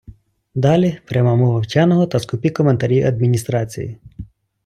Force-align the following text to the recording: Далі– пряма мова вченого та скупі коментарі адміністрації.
Далі– 0.55 0.99
пряма 1.07 1.35
мова 1.35 1.59
вченого 1.59 2.07
та 2.07 2.19
скупі 2.19 2.49
коментарі 2.49 3.03
адміністрації. 3.03 3.97